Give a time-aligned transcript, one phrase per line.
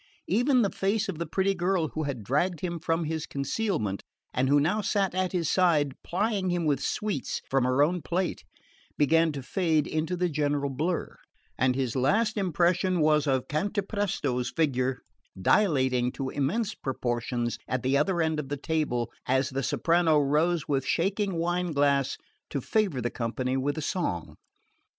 [0.27, 4.01] Even the face of the pretty girl who had dragged him from his concealment,
[4.33, 8.43] and who now sat at his side, plying him with sweets from her own plate,
[8.97, 11.15] began to fade into the general blur;
[11.55, 15.01] and his last impression was of Cantapresto's figure
[15.39, 20.67] dilating to immense proportions at the other end of the table, as the soprano rose
[20.67, 22.17] with shaking wine glass
[22.49, 24.35] to favour the company with a song.